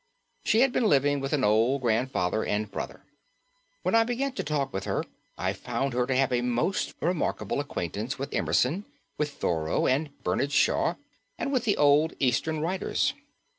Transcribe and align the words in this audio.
She 0.43 0.61
had 0.61 0.71
been 0.71 0.85
living 0.85 1.19
with 1.19 1.31
an 1.31 1.43
old 1.43 1.83
grandfather 1.83 2.43
and 2.43 2.71
brother. 2.71 3.03
When 3.83 3.93
I 3.93 4.03
began 4.03 4.31
to 4.31 4.43
talk 4.43 4.73
with 4.73 4.85
her 4.85 5.03
I 5.37 5.53
found 5.53 5.93
her 5.93 6.07
to 6.07 6.15
have 6.15 6.33
a 6.33 6.41
most 6.41 6.95
remarkable 7.01 7.59
acquaintance 7.59 8.17
with 8.17 8.33
Emerson, 8.33 8.85
with 9.19 9.29
Thoreau, 9.29 9.81
with 9.81 10.09
Bernard 10.23 10.51
Shaw 10.51 10.95
and 11.37 11.51
with 11.51 11.65
the 11.65 11.77
old 11.77 12.13
Eastern 12.19 12.61
writers. 12.61 13.13